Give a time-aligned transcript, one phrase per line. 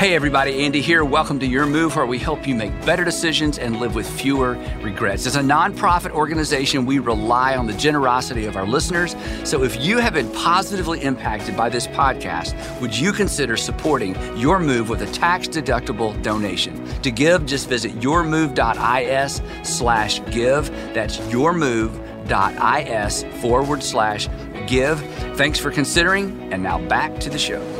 [0.00, 1.04] Hey, everybody, Andy here.
[1.04, 4.52] Welcome to Your Move, where we help you make better decisions and live with fewer
[4.80, 5.26] regrets.
[5.26, 9.14] As a nonprofit organization, we rely on the generosity of our listeners.
[9.44, 14.58] So if you have been positively impacted by this podcast, would you consider supporting Your
[14.58, 16.82] Move with a tax deductible donation?
[17.02, 20.70] To give, just visit yourmove.is slash give.
[20.94, 24.28] That's yourmove.is forward slash
[24.66, 24.98] give.
[25.36, 27.79] Thanks for considering, and now back to the show.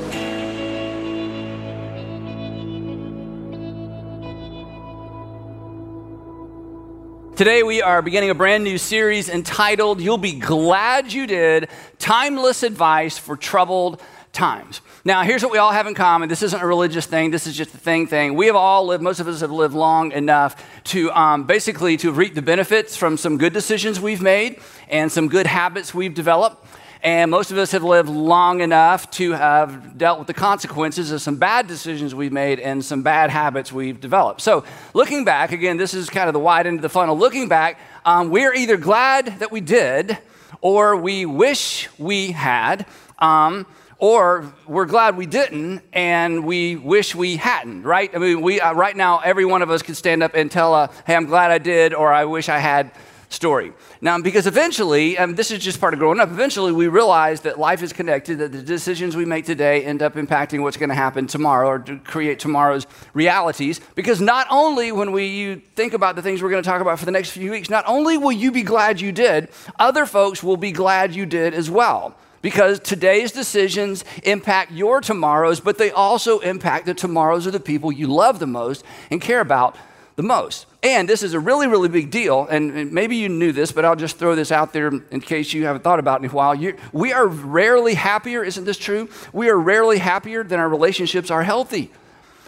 [7.41, 12.63] Today, we are beginning a brand new series entitled You'll Be Glad You Did Timeless
[12.63, 14.03] Advice for Troubled
[14.35, 14.83] Times.
[15.07, 16.29] Now, here's what we all have in common.
[16.29, 18.35] This isn't a religious thing, this is just a thing thing.
[18.35, 22.13] We have all lived, most of us have lived long enough to um, basically to
[22.13, 24.61] reap the benefits from some good decisions we've made
[24.91, 26.63] and some good habits we've developed.
[27.03, 31.23] And most of us have lived long enough to have dealt with the consequences of
[31.23, 34.43] some bad decisions we've made and some bad habits we've developed.
[34.43, 37.17] So, looking back, again, this is kind of the wide end of the funnel.
[37.17, 40.19] Looking back, um, we're either glad that we did
[40.61, 42.85] or we wish we had.
[43.19, 43.67] Um,
[44.01, 48.11] or we're glad we didn't and we wish we hadn't, right?
[48.15, 50.73] I mean, we, uh, right now, every one of us can stand up and tell,
[50.73, 52.93] uh, hey, I'm glad I did, or I wish I had
[53.31, 53.73] story.
[54.01, 57.59] Now, because eventually, and this is just part of growing up, eventually we realize that
[57.59, 60.97] life is connected, that the decisions we make today end up impacting what's going to
[60.97, 63.81] happen tomorrow or to create tomorrow's realities.
[63.95, 66.99] Because not only when we you think about the things we're going to talk about
[66.99, 70.43] for the next few weeks, not only will you be glad you did, other folks
[70.43, 75.91] will be glad you did as well because today's decisions impact your tomorrows, but they
[75.91, 79.77] also impact the tomorrows of the people you love the most and care about
[80.21, 80.67] the most.
[80.83, 82.47] And this is a really, really big deal.
[82.47, 85.65] And maybe you knew this, but I'll just throw this out there in case you
[85.65, 86.55] haven't thought about it in a while.
[86.55, 89.09] You, we are rarely happier, isn't this true?
[89.33, 91.91] We are rarely happier than our relationships are healthy.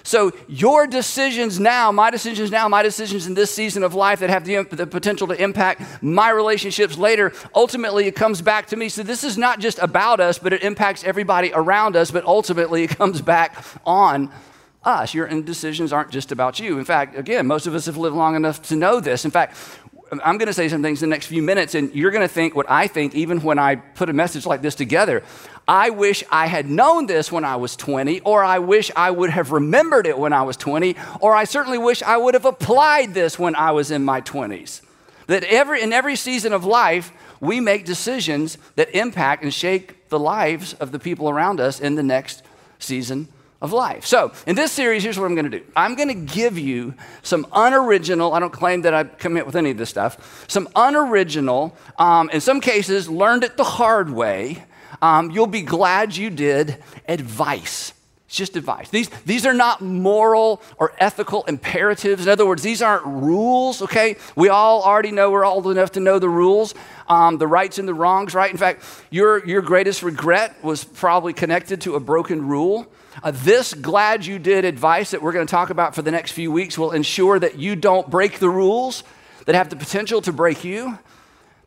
[0.05, 4.31] So, your decisions now, my decisions now, my decisions in this season of life that
[4.31, 8.89] have the, the, potential to impact my relationships later, ultimately it comes back to me.
[8.89, 12.83] So, this is not just about us, but it impacts everybody around us, but ultimately
[12.83, 14.33] it comes back on
[14.85, 15.15] us.
[15.15, 16.79] Your decisions aren't just about you.
[16.79, 19.25] In fact, again, most of us have lived long enough to know this.
[19.25, 19.57] In fact,
[20.13, 22.33] I'm going to say some things in the next few minutes, and you're going to
[22.33, 25.23] think what I think even when I put a message like this together.
[25.67, 29.31] I wish I had known this when I was 20, or I wish I would
[29.31, 33.15] have remembered it when I was 20, or I certainly wish I would have applied
[33.15, 34.83] this when I was in my 20s.
[35.29, 40.19] That every, in every season of life, we make decisions that impact and shape the
[40.19, 42.43] lives of the people around us in the next
[42.79, 43.29] season
[43.63, 44.05] of life.
[44.05, 46.95] So, in this series, here's what I'm going to do I'm going to give you
[47.23, 51.75] some unoriginal, I don't claim that I commit with any of this stuff, some unoriginal,
[51.97, 54.65] um, in some cases, learned it the hard way.
[55.01, 57.93] Um, you'll be glad you did advice.
[58.27, 58.89] It's just advice.
[58.89, 62.25] These, these are not moral or ethical imperatives.
[62.25, 64.17] In other words, these aren't rules, okay?
[64.37, 66.75] We all already know, we're old enough to know the rules,
[67.09, 68.51] um, the rights and the wrongs, right?
[68.51, 72.87] In fact, your, your greatest regret was probably connected to a broken rule.
[73.23, 76.33] Uh, this glad you did advice that we're going to talk about for the next
[76.33, 79.05] few weeks will ensure that you don't break the rules
[79.45, 80.99] that have the potential to break you,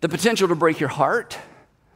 [0.02, 1.38] the potential to break your heart,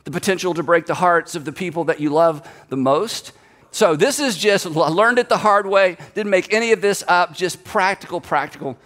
[0.04, 3.32] the potential to break the hearts of the people that you love the most.
[3.72, 7.34] So, this is just learned it the hard way, didn't make any of this up,
[7.34, 8.78] just practical, practical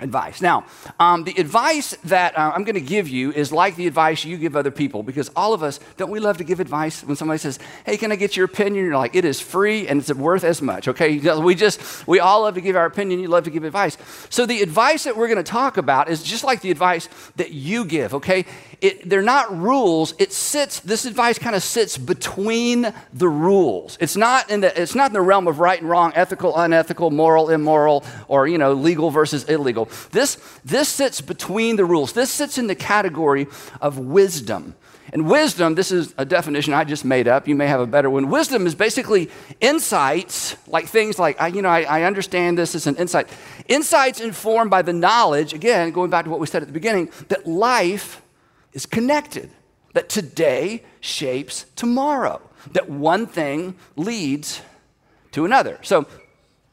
[0.00, 0.40] advice.
[0.40, 0.64] Now,
[0.98, 4.36] um, the advice that uh, I'm going to give you is like the advice you
[4.36, 7.38] give other people because all of us, don't we love to give advice when somebody
[7.38, 8.84] says, Hey, can I get your opinion?
[8.84, 11.18] You're like, It is free and it's worth as much, okay?
[11.40, 13.20] We just, we all love to give our opinion.
[13.20, 13.96] You love to give advice.
[14.28, 17.52] So the advice that we're going to talk about is just like the advice that
[17.52, 18.44] you give, okay?
[18.80, 20.14] It, they're not rules.
[20.18, 23.98] It sits, this advice kind of sits between the rules.
[24.00, 27.10] It's not, in the, it's not in the realm of right and wrong, ethical, unethical,
[27.10, 29.89] moral, immoral, or, you know, legal versus illegal.
[30.10, 32.12] This, this sits between the rules.
[32.12, 33.46] This sits in the category
[33.80, 34.74] of wisdom.
[35.12, 37.48] And wisdom, this is a definition I just made up.
[37.48, 38.30] You may have a better one.
[38.30, 39.28] Wisdom is basically
[39.60, 43.28] insights, like things like, I, you know, I, I understand this as an insight.
[43.66, 47.10] Insights informed by the knowledge, again, going back to what we said at the beginning,
[47.28, 48.22] that life
[48.72, 49.50] is connected,
[49.94, 52.40] that today shapes tomorrow,
[52.72, 54.62] that one thing leads
[55.32, 55.78] to another.
[55.82, 56.06] So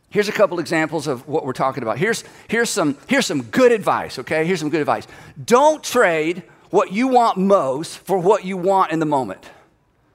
[0.10, 1.98] Here's a couple examples of what we're talking about.
[1.98, 4.46] Here's, here's, some, here's some good advice, okay?
[4.46, 5.06] Here's some good advice.
[5.44, 9.50] Don't trade what you want most for what you want in the moment.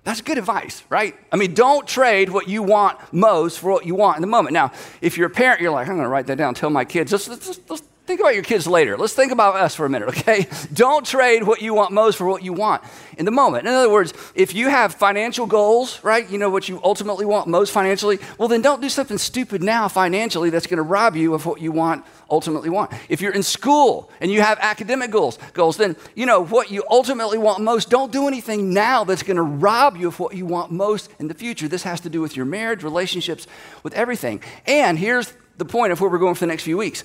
[0.04, 1.14] That's good advice, right?
[1.30, 4.52] I mean, don't trade what you want most for what you want in the moment.
[4.52, 6.84] Now, if you're a parent, you're like, I'm going to write that down, tell my
[6.84, 8.98] kids, let's, let's, let's Think about your kids later.
[8.98, 10.46] Let's think about us for a minute, okay?
[10.74, 12.82] Don't trade what you want most for what you want
[13.16, 13.66] in the moment.
[13.66, 17.48] In other words, if you have financial goals, right, you know what you ultimately want
[17.48, 21.32] most financially, well, then don't do something stupid now financially that's going to rob you
[21.32, 22.92] of what you want ultimately want.
[23.08, 26.84] If you're in school and you have academic goals, goals, then you know what you
[26.90, 27.88] ultimately want most.
[27.88, 31.28] Don't do anything now that's going to rob you of what you want most in
[31.28, 31.66] the future.
[31.66, 33.46] This has to do with your marriage, relationships,
[33.82, 34.42] with everything.
[34.66, 37.04] And here's the point of where we're going for the next few weeks.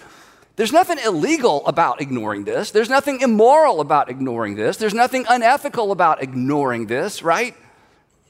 [0.57, 2.71] There's nothing illegal about ignoring this.
[2.71, 4.77] There's nothing immoral about ignoring this.
[4.77, 7.55] There's nothing unethical about ignoring this, right?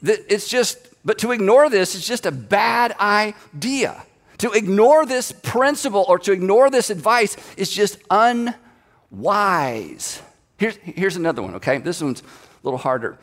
[0.02, 4.04] It's just, but to ignore this is just a bad idea.
[4.38, 8.60] To ignore this principle or to ignore this advice is just unwise.
[10.58, 11.78] Here's, here's another one, okay?
[11.78, 12.24] This one's a
[12.62, 13.18] little harder.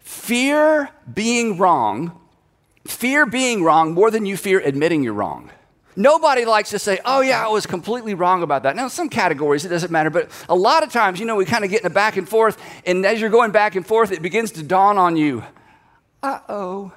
[0.00, 2.20] Fear being wrong,
[2.86, 5.50] fear being wrong more than you fear admitting you're wrong.
[5.94, 8.76] Nobody likes to say, oh, yeah, I was completely wrong about that.
[8.76, 11.64] Now, some categories, it doesn't matter, but a lot of times, you know, we kind
[11.64, 12.56] of get in a back and forth,
[12.86, 15.44] and as you're going back and forth, it begins to dawn on you,
[16.22, 16.92] uh oh,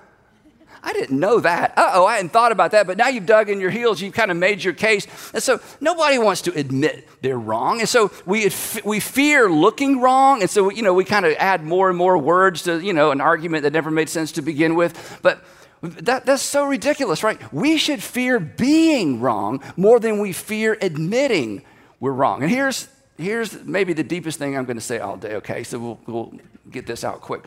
[0.87, 1.73] I didn't know that.
[1.75, 2.85] Uh oh, I hadn't thought about that.
[2.85, 5.07] But now you've dug in your heels, you've kind of made your case.
[5.33, 7.79] And so nobody wants to admit they're wrong.
[7.79, 8.51] And so we,
[8.83, 10.41] we fear looking wrong.
[10.41, 13.09] And so, you know, we kind of add more and more words to, you know,
[13.09, 15.19] an argument that never made sense to begin with.
[15.23, 15.43] But
[15.85, 17.39] that, that's so ridiculous, right?
[17.53, 21.63] We should fear being wrong more than we fear admitting
[21.99, 22.43] we're wrong.
[22.43, 22.87] And here's,
[23.17, 25.63] here's maybe the deepest thing I'm going to say all day, okay?
[25.63, 26.33] So we'll, we'll
[26.69, 27.45] get this out quick.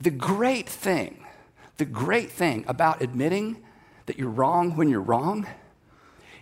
[0.00, 1.24] The great thing
[1.76, 3.62] the great thing about admitting
[4.06, 5.46] that you're wrong when you're wrong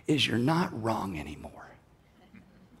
[0.07, 1.62] is you're not wrong anymore.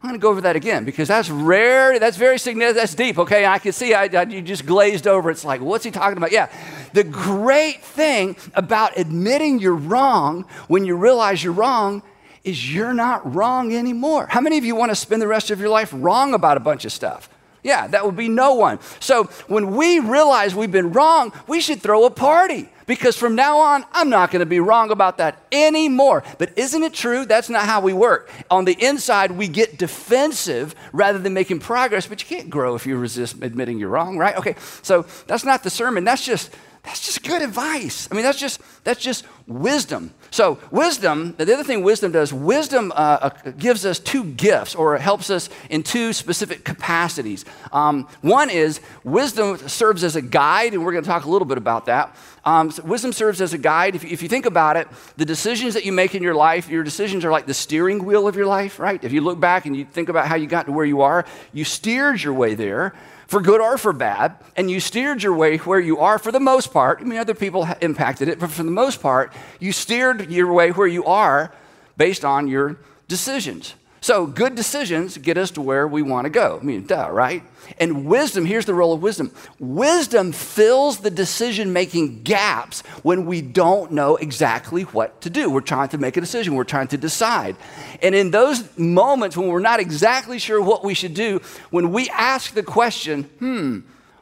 [0.03, 1.97] I'm going to go over that again because that's rare.
[1.97, 2.75] That's very significant.
[2.75, 3.45] That's deep, okay?
[3.45, 5.31] I can see I, I, you just glazed over.
[5.31, 6.33] It's like, what's he talking about?
[6.33, 6.49] Yeah.
[6.91, 12.03] The great thing about admitting you're wrong when you realize you're wrong
[12.43, 14.27] is you're not wrong anymore.
[14.29, 16.59] How many of you want to spend the rest of your life wrong about a
[16.59, 17.29] bunch of stuff?
[17.63, 18.79] Yeah, that would be no one.
[18.99, 23.59] So when we realize we've been wrong, we should throw a party because from now
[23.59, 26.23] on, I'm not going to be wrong about that anymore.
[26.37, 27.25] But isn't it true?
[27.25, 28.29] That's not how we work.
[28.49, 32.85] On the inside, we get defensive rather than making progress, but you can't grow if
[32.85, 34.35] you resist admitting you're wrong, right?
[34.37, 36.03] Okay, so that's not the sermon.
[36.03, 36.53] That's just
[36.83, 38.09] that's just good advice.
[38.11, 40.13] I mean, that's just that's just wisdom.
[40.31, 44.97] So, wisdom, the other thing wisdom does, wisdom uh, uh, gives us two gifts or
[44.97, 47.45] helps us in two specific capacities.
[47.71, 51.45] Um, one is wisdom serves as a guide, and we're going to talk a little
[51.45, 52.17] bit about that.
[52.43, 53.95] Um, so wisdom serves as a guide.
[53.95, 56.83] If, if you think about it, the decisions that you make in your life, your
[56.83, 59.01] decisions are like the steering wheel of your life, right?
[59.01, 61.23] If you look back and you think about how you got to where you are,
[61.53, 62.93] you steered your way there
[63.33, 66.39] for good or for bad, and you steered your way where you are for the
[66.39, 66.99] most part.
[67.01, 70.69] I mean, other people impacted it, but for the most part, you steered your way
[70.69, 71.51] where you are
[71.97, 72.77] based on your
[73.07, 73.73] decisions.
[74.03, 76.59] So, good decisions get us to where we want to go.
[76.61, 77.41] I mean, duh, right?
[77.79, 83.41] And wisdom, here's the role of wisdom wisdom fills the decision making gaps when we
[83.41, 85.49] don't know exactly what to do.
[85.49, 87.55] We're trying to make a decision, we're trying to decide.
[88.01, 91.39] And in those moments when we're not exactly sure what we should do,
[91.69, 93.79] when we ask the question, hmm,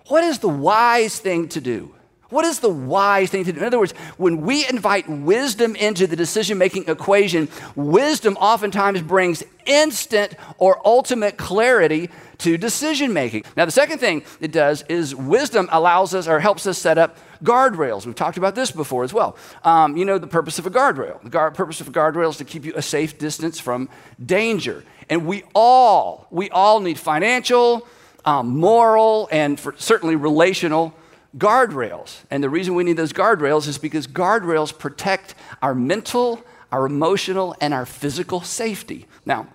[0.09, 1.95] what is the wise thing to do?
[2.31, 3.59] What is the wise thing to do?
[3.59, 9.43] In other words, when we invite wisdom into the decision making equation, wisdom oftentimes brings
[9.65, 13.43] instant or ultimate clarity to decision making.
[13.55, 17.17] Now, the second thing it does is wisdom allows us or helps us set up
[17.43, 18.05] guardrails.
[18.05, 19.35] We've talked about this before as well.
[19.63, 21.21] Um, you know, the purpose of a guardrail.
[21.21, 23.89] The guard, purpose of a guardrail is to keep you a safe distance from
[24.25, 24.85] danger.
[25.09, 27.85] And we all, we all need financial,
[28.23, 30.93] um, moral, and certainly relational
[31.37, 32.19] guardrails.
[32.29, 37.55] And the reason we need those guardrails is because guardrails protect our mental, our emotional,
[37.61, 39.05] and our physical safety.
[39.25, 39.47] Now,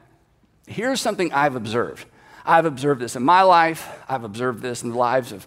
[0.66, 2.06] here's something I've observed.
[2.44, 5.46] I've observed this in my life, I've observed this in the lives of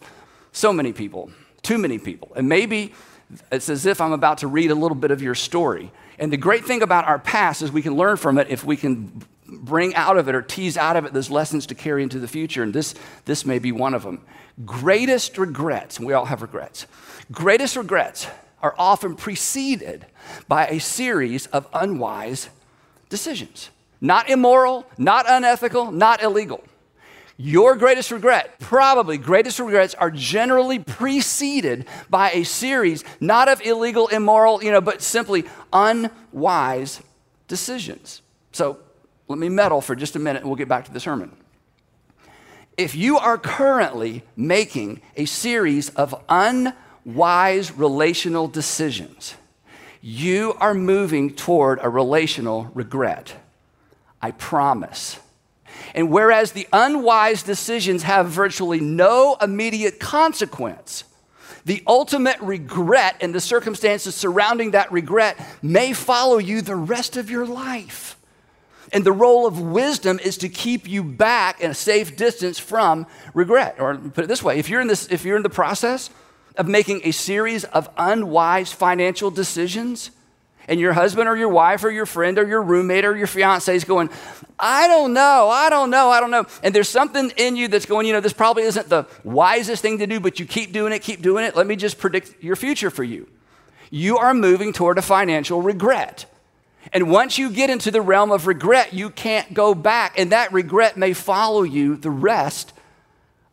[0.52, 1.32] so many people,
[1.62, 2.32] too many people.
[2.36, 2.94] And maybe
[3.52, 5.92] it's as if I'm about to read a little bit of your story.
[6.18, 8.76] And the great thing about our past is we can learn from it if we
[8.76, 12.20] can bring out of it or tease out of it those lessons to carry into
[12.20, 12.64] the future.
[12.64, 14.22] And this, this may be one of them.
[14.66, 16.86] Greatest regrets, and we all have regrets,
[17.32, 18.28] greatest regrets
[18.62, 20.06] are often preceded
[20.48, 22.50] by a series of unwise
[23.10, 23.70] decisions.
[24.02, 26.64] Not immoral, not unethical, not illegal.
[27.42, 34.10] Your greatest regret, probably greatest regrets, are generally preceded by a series not of illegal,
[34.10, 37.02] immoral, you know, but simply unwise
[37.48, 38.22] decisions.
[38.52, 38.80] So
[39.30, 41.32] let me meddle for just a minute and we'll get back to the sermon.
[42.76, 49.36] If you are currently making a series of unwise relational decisions,
[50.02, 53.36] you are moving toward a relational regret.
[54.22, 55.20] I promise.
[55.94, 61.04] And whereas the unwise decisions have virtually no immediate consequence,
[61.66, 67.30] the ultimate regret and the circumstances surrounding that regret may follow you the rest of
[67.30, 68.19] your life.
[68.92, 73.06] And the role of wisdom is to keep you back in a safe distance from
[73.34, 73.76] regret.
[73.80, 76.10] Or put it this way, if you're in this if you're in the process
[76.58, 80.12] of making a series of unwise financial decisions,
[80.70, 83.76] and your husband or your wife or your friend or your roommate or your fiance
[83.76, 84.10] is going,
[84.60, 86.46] I don't know, I don't know, I don't know.
[86.62, 89.98] And there's something in you that's going, you know, this probably isn't the wisest thing
[89.98, 91.56] to do, but you keep doing it, keep doing it.
[91.56, 93.28] Let me just predict your future for you.
[93.90, 96.26] You are moving toward a financial regret.
[96.92, 100.18] And once you get into the realm of regret, you can't go back.
[100.18, 102.74] And that regret may follow you the rest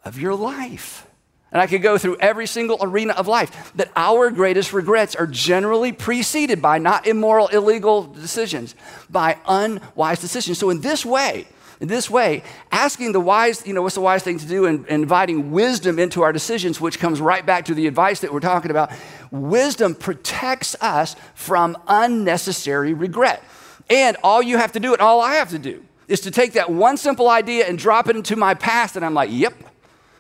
[0.05, 1.07] of your life.
[1.53, 5.27] And I could go through every single arena of life that our greatest regrets are
[5.27, 8.75] generally preceded by not immoral, illegal decisions,
[9.09, 10.59] by unwise decisions.
[10.59, 11.47] So, in this way,
[11.81, 12.43] in this way,
[12.73, 16.23] asking the wise, you know, what's the wise thing to do and, inviting wisdom into
[16.23, 18.91] our decisions, which comes right back to the advice that we're talking about.
[19.31, 23.43] Wisdom protects us from unnecessary regret.
[23.91, 26.55] And all you have to do, and all I have to do, is to take
[26.55, 29.55] that one simple idea and drop it into my past, and I'm like, yep,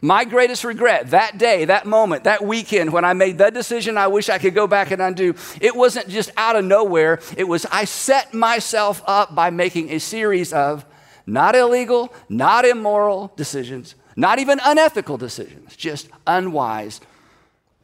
[0.02, 4.08] my greatest regret that day, that moment, that weekend when I made that decision I
[4.08, 7.18] wish I could go back and undo, it wasn't just out of nowhere.
[7.36, 10.84] It was I set myself up by making a series of
[11.26, 17.00] not illegal, not immoral decisions, not even unethical decisions, just unwise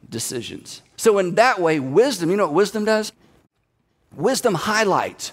[0.08, 0.82] decisions.
[0.96, 3.12] So, in that way, wisdom, you know what wisdom does?
[4.14, 5.32] Wisdom highlights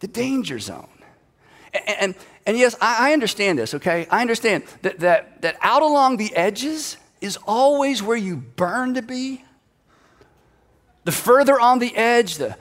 [0.00, 0.88] the danger zone.
[1.72, 2.14] And, and,
[2.46, 4.06] and yes, I, I understand this, okay?
[4.10, 9.02] I understand that, that, that out along the edges is always where you burn to
[9.02, 9.44] be.
[11.04, 12.56] The further on the edge, the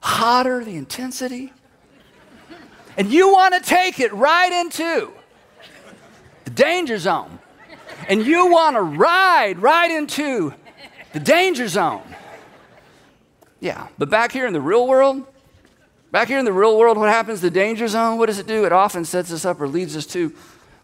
[0.00, 1.52] hotter the intensity.
[2.96, 5.10] And you want to take it right into
[6.44, 7.38] the danger zone.
[8.08, 10.54] And you want to ride right into
[11.12, 12.02] the danger zone.
[13.60, 15.26] Yeah, but back here in the real world,
[16.10, 17.40] Back here in the real world, what happens?
[17.40, 18.64] The danger zone, what does it do?
[18.64, 20.32] It often sets us up or leads us to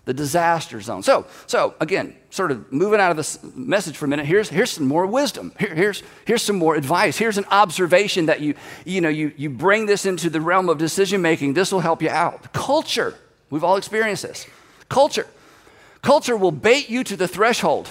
[0.06, 1.02] the disaster zone.
[1.02, 4.70] So, so again, sort of moving out of this message for a minute, here's, here's
[4.70, 5.52] some more wisdom.
[5.58, 7.18] Here, here's, here's some more advice.
[7.18, 10.78] Here's an observation that you, you know, you, you bring this into the realm of
[10.78, 11.54] decision making.
[11.54, 12.52] This will help you out.
[12.52, 13.14] Culture,
[13.50, 14.46] we've all experienced this.
[14.88, 15.26] Culture.
[16.02, 17.88] Culture will bait you to the threshold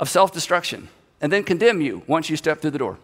[0.00, 0.88] of self destruction
[1.20, 2.98] and then condemn you once you step through the door.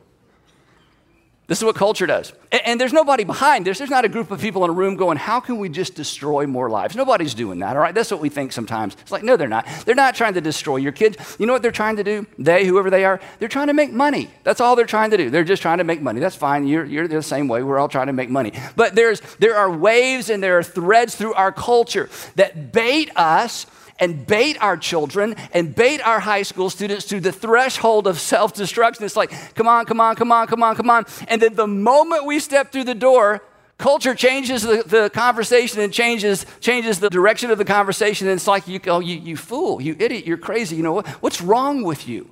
[1.53, 2.33] This is what culture does.
[2.51, 3.77] And, and, there's nobody behind this.
[3.77, 6.47] There's not a group of people in a room going, How can we just destroy
[6.47, 6.97] more lives?
[6.97, 7.95] Nobody's doing that, all right?
[7.95, 8.97] That's what we think sometimes.
[9.03, 9.67] It's like, No, they're not.
[9.85, 11.37] They're not trying to destroy your kids.
[11.39, 12.27] You know what they're trying to do?
[12.39, 14.31] They, whoever they are, they're trying to make money.
[14.45, 15.29] That's all they're trying to do.
[15.29, 16.21] They're just trying to make money.
[16.21, 16.67] That's fine.
[16.67, 17.63] You're, you're the same way.
[17.63, 18.55] We're all trying to make money.
[18.75, 23.67] But there's, there are waves and there are threads through our culture that bait us
[24.03, 28.53] and bait our children and bait our high school students to the threshold of self
[28.53, 29.05] destruction.
[29.05, 31.07] It's like, come on, come on, come on, come on, come on.
[31.29, 33.43] And then the moment we step through the door,
[33.79, 38.27] culture changes the, the conversation and changes, changes the direction of the conversation.
[38.27, 40.75] And it's like, you, oh, you, you fool, you idiot, you're crazy.
[40.75, 41.07] You know what?
[41.23, 42.29] What's wrong with you?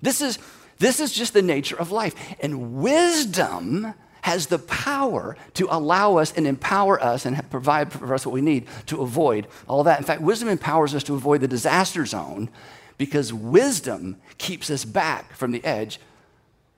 [0.00, 0.38] This is,
[0.78, 2.14] this is just the nature of life.
[2.38, 3.92] And wisdom
[4.28, 8.42] has the power to allow us and empower us and provide for us what we
[8.42, 9.98] need to avoid all that.
[9.98, 12.50] In fact, wisdom empowers us to avoid the disaster zone
[12.98, 15.98] because wisdom keeps us back from the edge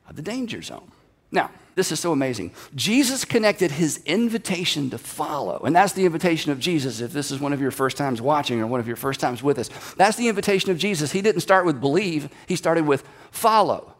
[0.08, 0.92] of the danger zone.
[1.32, 2.52] Now, this is so amazing.
[2.76, 7.00] Jesus connected his invitation to follow, and that's the invitation of Jesus.
[7.00, 9.42] If this is one of your first times watching or one of your first times
[9.42, 11.10] with us, that's the invitation of Jesus.
[11.10, 13.02] He didn't start with believe, he started with
[13.32, 13.94] follow.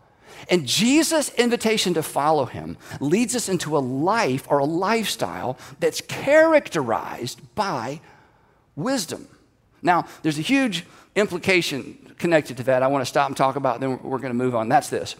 [0.49, 6.01] And Jesus' invitation to follow him leads us into a life or a lifestyle that's
[6.01, 8.01] characterized by
[8.77, 9.29] wisdom.
[9.83, 13.81] Now, there's a huge implication connected to that I want to stop and talk about,
[13.81, 14.69] then we're going to move on.
[14.69, 15.17] That's this.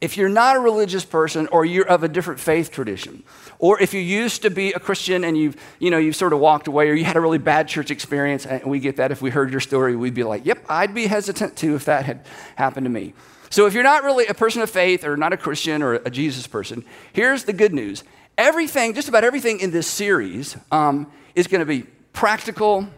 [0.00, 3.24] If you're not a religious person or you're of a different faith tradition,
[3.58, 6.38] or if you used to be a Christian and you've, you know, you've sort of
[6.38, 9.20] walked away or you had a really bad church experience, and we get that if
[9.20, 12.24] we heard your story, we'd be like, yep, I'd be hesitant too if that had
[12.54, 13.12] happened to me.
[13.50, 16.10] So if you're not really a person of faith or not a Christian or a
[16.10, 18.04] Jesus person, here's the good news.
[18.36, 22.88] Everything, just about everything in this series, um, is going to be practical,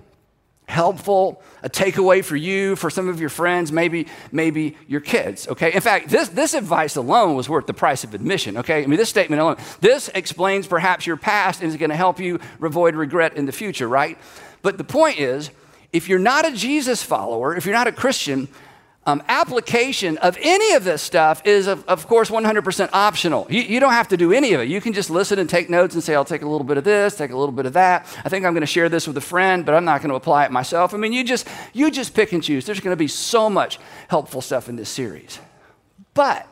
[0.67, 5.73] helpful, a takeaway for you, for some of your friends, maybe, maybe your kids, okay?
[5.73, 8.83] In fact, this, this advice alone was worth the price of admission, okay?
[8.83, 12.21] I mean, this statement alone, this explains perhaps your past and is going to help
[12.21, 14.17] you avoid regret in the future, right?
[14.63, 15.51] But the point is,
[15.93, 18.49] if you're not a Jesus follower, if you're not a Christian,
[19.07, 23.47] Um, application of any of this stuff is, of, of course, 100% optional.
[23.49, 24.69] You, you, don't have to do any of it.
[24.69, 26.85] You can just listen and take notes and say, I'll take a little bit of
[26.85, 28.07] this, take a little bit of that.
[28.25, 30.17] I think I'm going to share this with a friend, but I'm not going to
[30.17, 30.93] apply it myself.
[30.93, 32.67] I mean, you just, you just pick and choose.
[32.67, 33.79] There's going to be so much
[34.09, 35.39] helpful stuff in this series.
[36.13, 36.47] But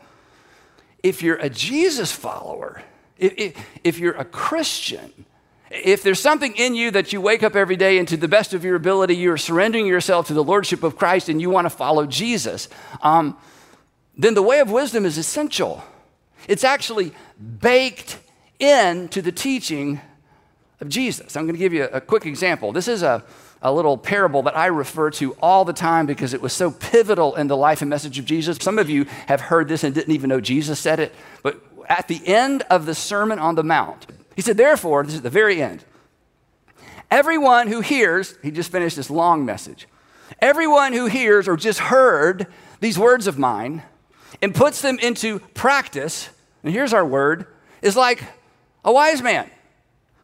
[1.03, 2.83] if you're a Jesus follower,
[3.19, 5.27] if, if, if you're a Christian,
[5.71, 8.55] if there's something in you that you wake up every day and to the best
[8.55, 11.71] of your ability, you're surrendering yourself to the Lordship of Christ and you want to
[11.71, 12.69] follow Jesus,
[13.03, 13.37] um,
[14.17, 15.85] then the way of wisdom is essential.
[16.49, 17.13] It's actually
[17.61, 18.19] baked
[18.59, 20.01] into the teaching
[20.81, 21.37] of Jesus.
[21.37, 22.73] I'm going to give you a, a quick example.
[22.73, 23.23] This is a,
[23.61, 27.35] a little parable that I refer to all the time because it was so pivotal
[27.35, 28.57] in the life and message of Jesus.
[28.61, 32.09] Some of you have heard this and didn't even know Jesus said it, but at
[32.09, 34.07] the end of the Sermon on the Mount,
[34.39, 35.85] he said, Therefore, this is the very end.
[37.11, 39.89] Everyone who hears, he just finished this long message.
[40.41, 42.47] Everyone who hears or just heard
[42.79, 43.83] these words of mine
[44.41, 46.29] and puts them into practice,
[46.63, 47.49] and here's our word,
[47.83, 48.23] is like
[48.85, 49.51] a wise man.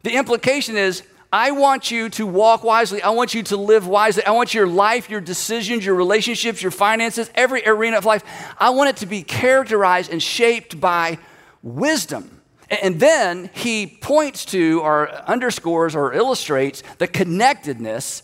[0.05, 1.03] The implication is,
[1.33, 3.03] I want you to walk wisely.
[3.03, 4.25] I want you to live wisely.
[4.25, 8.23] I want your life, your decisions, your relationships, your finances, every arena of life,
[8.59, 11.19] I want it to be characterized and shaped by
[11.65, 12.34] wisdom.
[12.71, 18.23] And then he points to or underscores or illustrates the connectedness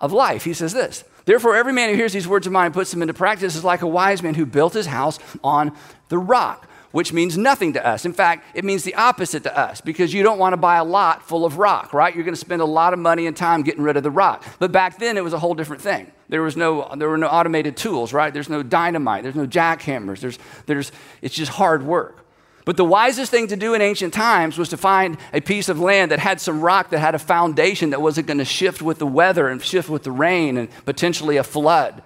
[0.00, 0.44] of life.
[0.44, 3.02] He says this Therefore, every man who hears these words of mine and puts them
[3.02, 5.76] into practice is like a wise man who built his house on
[6.08, 8.04] the rock, which means nothing to us.
[8.04, 10.84] In fact, it means the opposite to us because you don't want to buy a
[10.84, 12.14] lot full of rock, right?
[12.14, 14.44] You're going to spend a lot of money and time getting rid of the rock.
[14.58, 16.10] But back then, it was a whole different thing.
[16.28, 18.32] There, was no, there were no automated tools, right?
[18.32, 20.92] There's no dynamite, there's no jackhammers, there's, there's,
[21.22, 22.24] it's just hard work.
[22.64, 25.80] But the wisest thing to do in ancient times was to find a piece of
[25.80, 28.98] land that had some rock that had a foundation that wasn't going to shift with
[28.98, 32.02] the weather and shift with the rain and potentially a flood.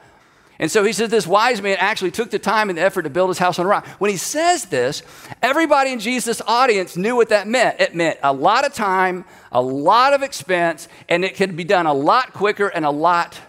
[0.59, 3.11] And so he says this wise man actually took the time and the effort to
[3.11, 3.87] build his house on a rock.
[3.99, 5.03] When he says this,
[5.43, 7.81] everybody in Jesus' audience knew what that meant.
[7.81, 11.87] It meant a lot of time, a lot of expense, and it could be done
[11.87, 13.41] a lot quicker and a lot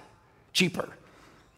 [0.52, 0.90] cheaper.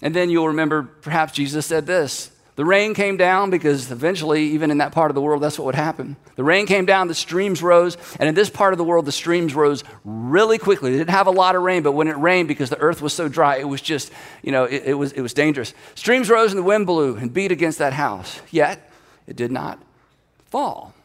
[0.01, 4.71] And then you'll remember perhaps Jesus said this the rain came down because eventually, even
[4.71, 6.17] in that part of the world, that's what would happen.
[6.35, 9.11] The rain came down, the streams rose, and in this part of the world, the
[9.11, 10.89] streams rose really quickly.
[10.89, 13.13] They didn't have a lot of rain, but when it rained, because the earth was
[13.13, 15.75] so dry, it was just, you know, it, it was, it was dangerous.
[15.93, 18.91] Streams rose and the wind blew and beat against that house, yet
[19.27, 19.79] it did not
[20.47, 20.95] fall.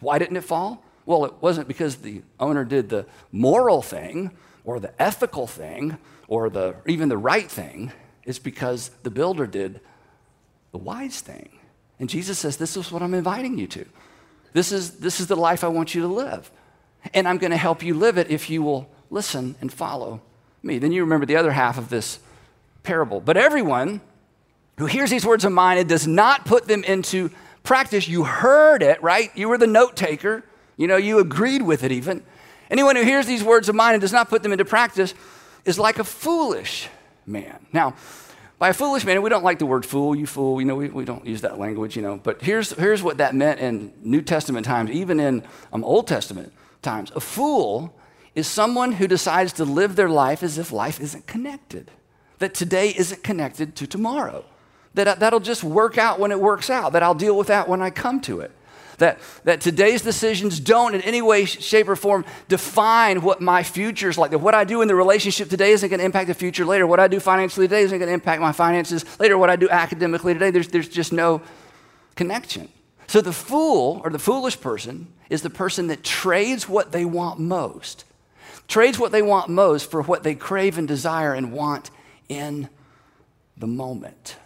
[0.00, 0.84] Why didn't it fall?
[1.06, 4.30] Well, it wasn't because the owner did the moral thing
[4.62, 7.92] or the ethical thing or the, even the right thing.
[8.24, 9.80] It's because the builder did
[10.72, 11.50] the wise thing.
[11.98, 13.84] And Jesus says, This is what I'm inviting you to.
[14.52, 16.50] This is, this is the life I want you to live.
[17.14, 20.20] And I'm going to help you live it if you will listen and follow
[20.62, 20.78] me.
[20.78, 22.18] Then you remember the other half of this
[22.82, 23.20] parable.
[23.20, 24.00] But everyone
[24.78, 27.30] who hears these words of mine and does not put them into
[27.62, 29.30] practice, you heard it, right?
[29.36, 30.44] You were the note taker.
[30.76, 32.24] You know, you agreed with it even.
[32.70, 35.14] Anyone who hears these words of mine and does not put them into practice
[35.64, 36.88] is like a foolish
[37.26, 37.66] man.
[37.72, 37.94] Now,
[38.58, 40.88] by a foolish man, we don't like the word fool, you fool, you know, we,
[40.88, 42.20] we don't use that language, you know.
[42.20, 46.52] But here's, here's what that meant in New Testament times, even in um, Old Testament
[46.82, 47.12] times.
[47.14, 47.94] A fool
[48.34, 51.90] is someone who decides to live their life as if life isn't connected,
[52.38, 54.44] that today isn't connected to tomorrow,
[54.94, 57.80] that that'll just work out when it works out, that I'll deal with that when
[57.80, 58.50] I come to it
[58.98, 64.08] that, that today's decisions don't in any way, shape, or form define what my future
[64.08, 64.32] is like.
[64.32, 66.86] That what I do in the relationship today isn't going to impact the future later.
[66.86, 69.38] What I do financially today isn't going to impact my finances later.
[69.38, 71.42] What I do academically today, there's, there's just no
[72.14, 72.68] connection.
[73.06, 77.40] So the fool or the foolish person is the person that trades what they want
[77.40, 78.04] most,
[78.66, 81.90] trades what they want most for what they crave and desire and want
[82.28, 82.68] in
[83.56, 84.36] the moment.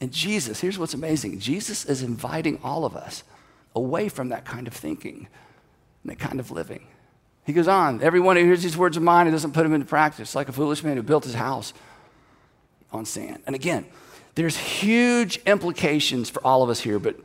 [0.00, 3.22] And Jesus, here's what's amazing Jesus is inviting all of us
[3.74, 5.28] away from that kind of thinking
[6.02, 6.86] and that kind of living.
[7.44, 9.86] He goes on, everyone who hears these words of mine and doesn't put them into
[9.86, 11.74] practice, like a foolish man who built his house
[12.90, 13.42] on sand.
[13.46, 13.84] And again,
[14.34, 17.16] there's huge implications for all of us here, but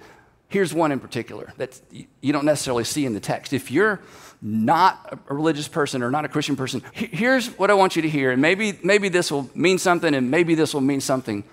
[0.49, 1.79] here's one in particular that
[2.21, 3.53] you don't necessarily see in the text.
[3.53, 4.01] If you're
[4.41, 8.09] not a religious person or not a Christian person, here's what I want you to
[8.09, 11.43] hear, and maybe, maybe this will mean something, and maybe this will mean something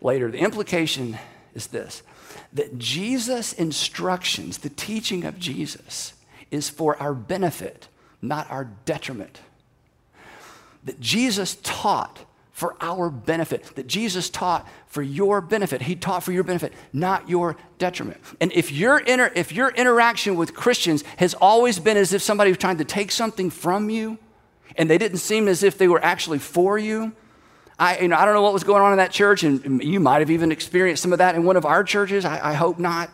[0.00, 0.30] later.
[0.30, 1.18] The implication
[1.54, 2.02] is this
[2.56, 6.14] that Jesus' instructions, the teaching of Jesus,
[6.50, 7.88] is for our benefit,
[8.22, 9.40] not our detriment.
[10.84, 12.20] That Jesus taught
[12.52, 15.82] for our benefit, that Jesus taught for your benefit.
[15.82, 18.18] He taught for your benefit, not your detriment.
[18.40, 22.50] And if your, inter- if your interaction with Christians has always been as if somebody
[22.50, 24.16] was trying to take something from you
[24.76, 27.12] and they didn't seem as if they were actually for you,
[27.78, 30.00] I, you know, I don't know what was going on in that church, and you
[30.00, 32.24] might have even experienced some of that in one of our churches.
[32.24, 33.10] I, I hope not.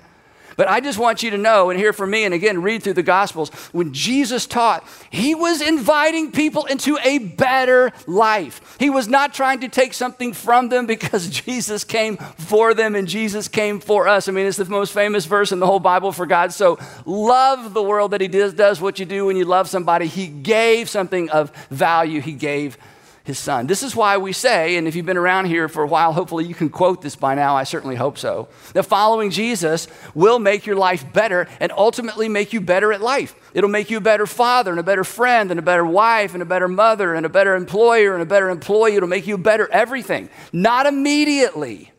[0.57, 2.93] But I just want you to know and hear from me, and again, read through
[2.95, 3.49] the Gospels.
[3.73, 8.77] When Jesus taught, he was inviting people into a better life.
[8.79, 13.09] He was not trying to take something from them because Jesus came for them and
[13.09, 14.29] Jesus came for us.
[14.29, 16.53] I mean, it's the most famous verse in the whole Bible for God.
[16.53, 20.07] So love the world that He does, does what you do when you love somebody.
[20.07, 22.77] He gave something of value, He gave
[23.25, 23.67] his son.
[23.67, 26.45] This is why we say, and if you've been around here for a while, hopefully
[26.45, 27.55] you can quote this by now.
[27.55, 28.49] I certainly hope so.
[28.75, 33.35] That following Jesus will make your life better and ultimately make you better at life.
[33.55, 36.43] It'll make you a better father and a better friend and a better wife and
[36.43, 38.97] a better mother and a better employer and a better employee.
[38.97, 40.29] It'll make you better everything.
[40.53, 41.93] Not immediately,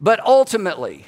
[0.00, 1.06] but ultimately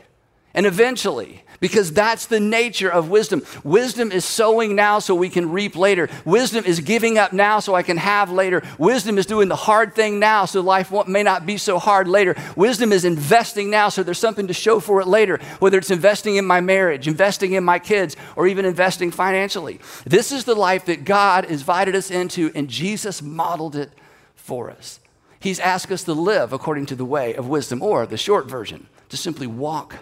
[0.55, 3.41] and eventually because that's the nature of wisdom.
[3.63, 6.11] Wisdom is sowing now so we can reap later.
[6.25, 8.65] Wisdom is giving up now so I can have later.
[8.79, 12.35] Wisdom is doing the hard thing now so life may not be so hard later.
[12.57, 16.35] Wisdom is investing now so there's something to show for it later, whether it's investing
[16.35, 19.79] in my marriage, investing in my kids, or even investing financially.
[20.05, 23.93] This is the life that God invited us into, and Jesus modeled it
[24.35, 24.99] for us.
[25.39, 28.89] He's asked us to live according to the way of wisdom, or the short version,
[29.11, 29.99] to simply walk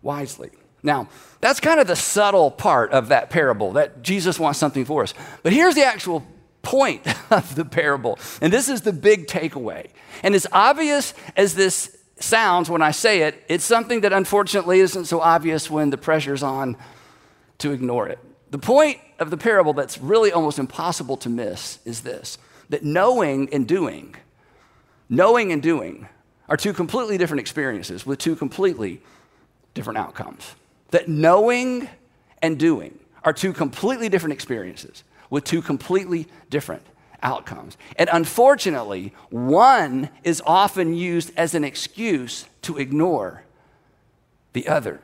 [0.00, 0.52] wisely.
[0.82, 1.08] Now,
[1.40, 5.14] that's kind of the subtle part of that parable that Jesus wants something for us.
[5.42, 6.26] But here's the actual
[6.62, 8.18] point of the parable.
[8.40, 9.88] And this is the big takeaway.
[10.22, 15.04] And as obvious as this sounds when I say it, it's something that unfortunately isn't
[15.04, 16.76] so obvious when the pressure's on
[17.58, 18.18] to ignore it.
[18.50, 23.48] The point of the parable that's really almost impossible to miss is this that knowing
[23.52, 24.16] and doing,
[25.08, 26.08] knowing and doing
[26.48, 29.00] are two completely different experiences with two completely
[29.74, 30.54] different outcomes
[30.90, 31.88] that knowing
[32.42, 36.82] and doing are two completely different experiences with two completely different
[37.22, 37.76] outcomes.
[37.96, 43.42] And unfortunately, one is often used as an excuse to ignore
[44.52, 45.00] the other.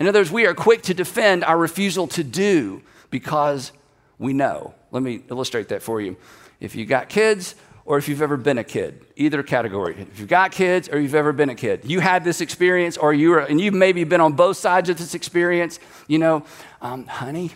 [0.00, 3.72] In other words, we are quick to defend our refusal to do because
[4.18, 4.74] we know.
[4.90, 6.16] Let me illustrate that for you.
[6.60, 7.54] If you got kids,
[7.88, 9.96] or if you've ever been a kid, either category.
[9.98, 13.14] If you've got kids or you've ever been a kid, you had this experience, or
[13.14, 15.80] you were, and you've maybe been on both sides of this experience.
[16.06, 16.44] You know,
[16.82, 17.50] um, honey,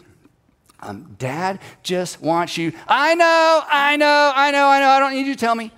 [0.81, 2.73] um, dad just wants you.
[2.89, 4.89] I know, I know, I know, I know.
[4.89, 5.71] I don't need you to tell me.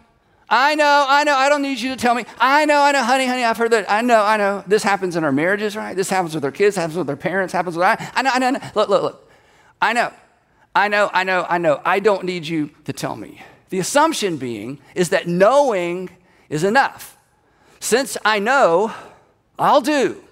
[0.48, 1.34] I know, I know.
[1.34, 2.24] I don't need you to tell me.
[2.38, 3.42] I know, I know, honey, honey.
[3.42, 3.90] I've heard that.
[3.90, 4.62] I know, I know.
[4.68, 5.96] This happens in our marriages, right?
[5.96, 6.76] This happens with our kids.
[6.76, 7.52] Happens with our parents.
[7.52, 7.96] Happens with I.
[8.14, 8.46] I know, I know.
[8.46, 8.60] I know.
[8.76, 9.30] Look, look, look.
[9.82, 10.12] I know,
[10.76, 11.80] I know, I know, I know.
[11.84, 13.42] I don't need you to tell me.
[13.74, 16.08] The assumption being is that knowing
[16.48, 17.18] is enough.
[17.80, 18.94] Since I know,
[19.58, 20.22] I'll do.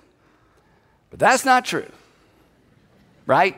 [1.11, 1.91] But that's not true,
[3.27, 3.57] right?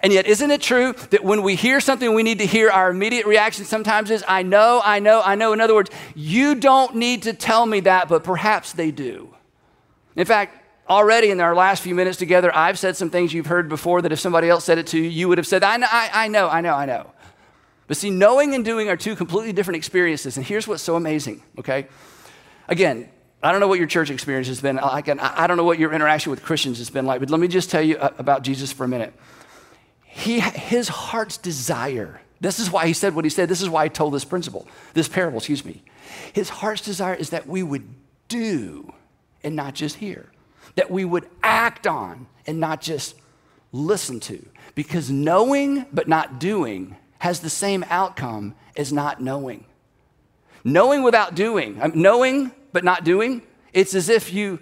[0.00, 2.90] And yet, isn't it true that when we hear something we need to hear, our
[2.90, 5.52] immediate reaction sometimes is, I know, I know, I know.
[5.52, 9.32] In other words, you don't need to tell me that, but perhaps they do.
[10.16, 13.68] In fact, already in our last few minutes together, I've said some things you've heard
[13.68, 15.86] before that if somebody else said it to you, you would have said, I know,
[15.88, 17.13] I, I know, I know, I know.
[17.86, 20.36] But see, knowing and doing are two completely different experiences.
[20.36, 21.86] And here's what's so amazing, okay?
[22.68, 23.08] Again,
[23.42, 24.78] I don't know what your church experience has been.
[24.78, 27.40] I, can, I don't know what your interaction with Christians has been like, but let
[27.40, 29.12] me just tell you uh, about Jesus for a minute.
[30.02, 33.48] He, his heart's desire, this is why he said what he said.
[33.48, 35.82] This is why I told this principle, this parable, excuse me.
[36.32, 37.86] His heart's desire is that we would
[38.28, 38.92] do
[39.42, 40.30] and not just hear,
[40.76, 43.14] that we would act on and not just
[43.72, 44.46] listen to.
[44.74, 49.64] Because knowing but not doing has the same outcome as not knowing.
[50.64, 54.58] Knowing without doing, knowing but not doing, it's as if you,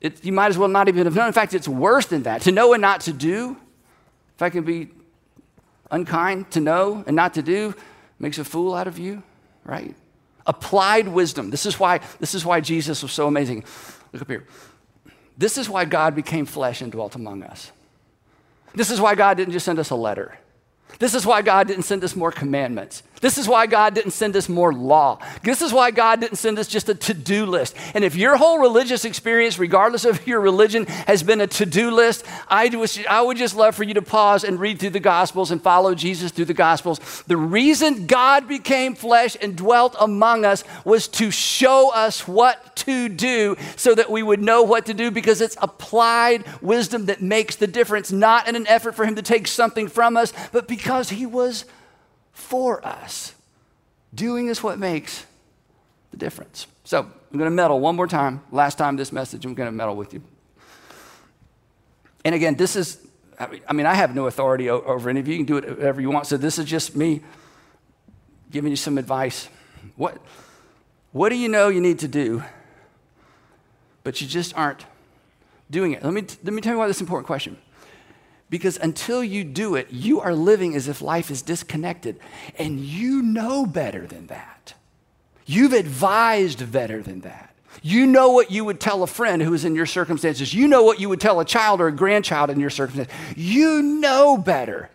[0.00, 1.26] it, you might as well not even have known.
[1.26, 2.42] In fact, it's worse than that.
[2.42, 3.56] To know and not to do,
[4.34, 4.88] if I can be
[5.90, 7.74] unkind, to know and not to do
[8.18, 9.22] makes a fool out of you,
[9.64, 9.94] right?
[10.46, 11.50] Applied wisdom.
[11.50, 13.64] This is why, this is why Jesus was so amazing.
[14.12, 14.46] Look up here.
[15.36, 17.70] This is why God became flesh and dwelt among us.
[18.74, 20.36] This is why God didn't just send us a letter.
[20.98, 23.02] This is why God didn't send us more commandments.
[23.20, 25.18] This is why God didn't send us more law.
[25.42, 27.76] This is why God didn't send us just a to do list.
[27.94, 31.90] And if your whole religious experience, regardless of your religion, has been a to do
[31.90, 32.70] list, I,
[33.08, 35.94] I would just love for you to pause and read through the Gospels and follow
[35.94, 37.24] Jesus through the Gospels.
[37.26, 43.08] The reason God became flesh and dwelt among us was to show us what to
[43.08, 47.56] do so that we would know what to do because it's applied wisdom that makes
[47.56, 51.10] the difference, not in an effort for Him to take something from us, but because
[51.10, 51.64] He was
[52.38, 53.34] for us.
[54.14, 55.26] Doing is what makes
[56.12, 56.66] the difference.
[56.84, 58.42] So I'm going to meddle one more time.
[58.50, 60.22] Last time this message, I'm going to meddle with you.
[62.24, 63.06] And again, this is,
[63.38, 65.34] I mean, I have no authority over any of you.
[65.34, 66.26] You can do whatever you want.
[66.26, 67.20] So this is just me
[68.50, 69.48] giving you some advice.
[69.96, 70.18] What,
[71.12, 72.42] What do you know you need to do,
[74.04, 74.86] but you just aren't
[75.70, 76.02] doing it?
[76.02, 77.58] Let me, let me tell you why this is an important question.
[78.50, 82.18] Because until you do it, you are living as if life is disconnected,
[82.58, 84.74] and you know better than that.
[85.44, 87.54] You've advised better than that.
[87.82, 90.52] You know what you would tell a friend who is in your circumstances.
[90.52, 93.14] You know what you would tell a child or a grandchild in your circumstances.
[93.36, 94.90] You know better.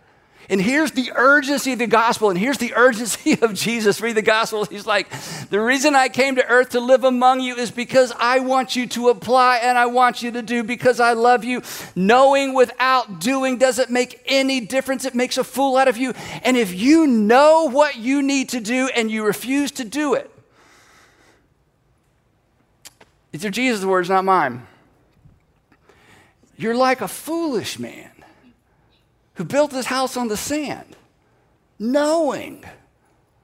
[0.48, 4.00] And here's the urgency of the gospel, and here's the urgency of Jesus.
[4.00, 4.64] Read the gospel.
[4.64, 5.08] He's like,
[5.50, 8.86] The reason I came to earth to live among you is because I want you
[8.88, 11.62] to apply and I want you to do because I love you.
[11.94, 16.12] Knowing without doing doesn't make any difference, it makes a fool out of you.
[16.42, 20.30] And if you know what you need to do and you refuse to do it,
[23.32, 24.66] these are Jesus' words, not mine.
[26.56, 28.10] You're like a foolish man
[29.34, 30.96] who built his house on the sand,
[31.78, 32.64] knowing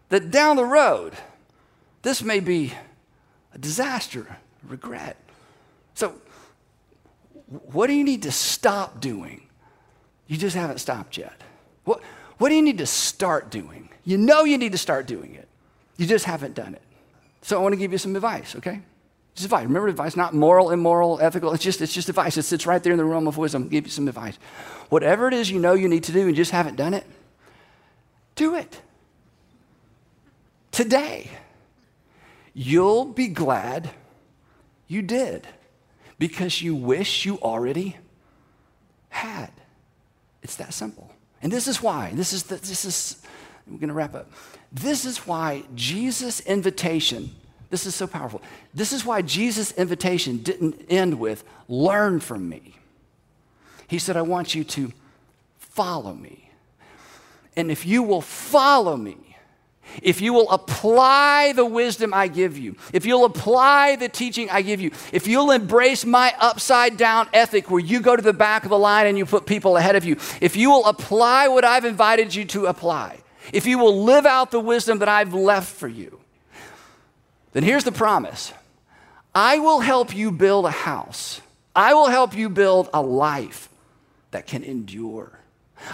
[0.09, 1.15] that down the road,
[2.03, 2.73] this may be
[3.55, 5.17] a disaster, regret.
[5.95, 6.15] So,
[7.73, 9.47] what do you need to stop doing?
[10.29, 11.41] You just haven't stopped yet.
[11.85, 12.01] What,
[12.39, 13.89] what do you need to start doing?
[14.05, 15.49] You know you need to start doing it.
[15.97, 16.83] You just haven't done it.
[17.43, 18.81] So I want to give you some advice, okay?
[19.41, 19.65] Just advice.
[19.65, 21.55] Remember advice, not moral, immoral, ethical.
[21.55, 22.37] It's just, it's just advice.
[22.37, 23.69] It sits right there in the realm of wisdom.
[23.69, 24.39] Give you some advice.
[24.91, 27.07] Whatever it is you know you need to do and just haven't done it,
[28.35, 28.83] do it.
[30.73, 31.31] Today.
[32.53, 33.89] You'll be glad
[34.89, 35.49] you did
[36.19, 37.97] because you wish you already
[39.09, 39.53] had.
[40.43, 41.11] It's that simple.
[41.41, 42.11] And this is why.
[42.13, 43.23] This is the, this is
[43.67, 44.31] we're going to wrap up.
[44.71, 47.35] This is why Jesus' invitation
[47.71, 48.43] this is so powerful.
[48.75, 52.75] This is why Jesus' invitation didn't end with, learn from me.
[53.87, 54.93] He said, I want you to
[55.59, 56.51] follow me.
[57.57, 59.17] And if you will follow me,
[60.03, 64.63] if you will apply the wisdom I give you, if you'll apply the teaching I
[64.63, 68.65] give you, if you'll embrace my upside down ethic where you go to the back
[68.65, 71.65] of the line and you put people ahead of you, if you will apply what
[71.65, 73.19] I've invited you to apply,
[73.53, 76.21] if you will live out the wisdom that I've left for you,
[77.53, 78.53] then here's the promise
[79.35, 81.41] I will help you build a house,
[81.75, 83.69] I will help you build a life
[84.31, 85.39] that can endure.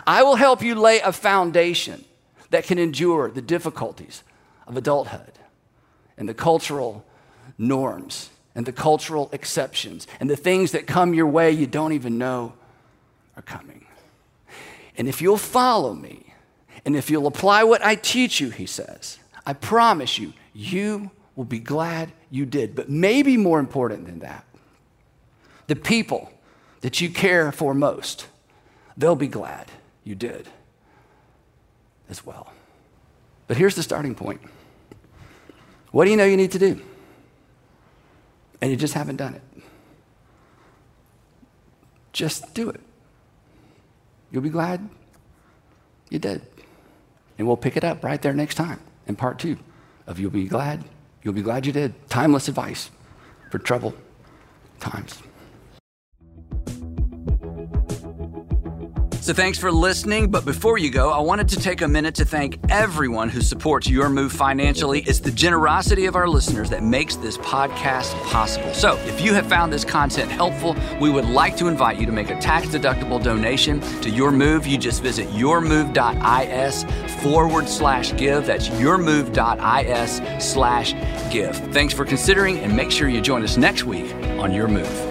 [0.06, 2.04] I will help you lay a foundation
[2.50, 4.22] that can endure the difficulties
[4.66, 5.32] of adulthood
[6.16, 7.04] and the cultural
[7.58, 12.18] norms and the cultural exceptions and the things that come your way you don't even
[12.18, 12.54] know
[13.36, 13.86] are coming.
[14.96, 16.32] And if you'll follow me
[16.84, 21.44] and if you'll apply what I teach you, he says, I promise you, you will
[21.44, 22.74] be glad you did.
[22.74, 24.44] But maybe more important than that,
[25.66, 26.32] the people
[26.80, 28.26] that you care for most,
[28.96, 29.70] they'll be glad
[30.02, 30.48] you did
[32.08, 32.52] as well.
[33.46, 34.40] But here's the starting point
[35.92, 36.82] what do you know you need to do?
[38.60, 39.42] And you just haven't done it.
[42.12, 42.80] Just do it.
[44.30, 44.88] You'll be glad
[46.08, 46.42] you did.
[47.38, 49.58] And we'll pick it up right there next time in part two
[50.06, 50.84] of You'll Be Glad
[51.26, 51.92] You'll be glad you did.
[52.08, 52.88] Timeless advice
[53.50, 53.96] for trouble
[54.78, 55.20] times.
[59.26, 60.30] So thanks for listening.
[60.30, 63.88] But before you go, I wanted to take a minute to thank everyone who supports
[63.88, 65.00] Your Move financially.
[65.00, 68.72] It's the generosity of our listeners that makes this podcast possible.
[68.72, 72.12] So if you have found this content helpful, we would like to invite you to
[72.12, 74.64] make a tax deductible donation to Your Move.
[74.64, 76.84] You just visit yourmove.is
[77.20, 78.46] forward slash give.
[78.46, 80.92] That's yourmove.is slash
[81.32, 81.56] give.
[81.74, 85.05] Thanks for considering and make sure you join us next week on Your Move.